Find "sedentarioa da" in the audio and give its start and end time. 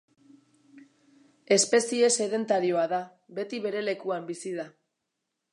2.17-3.03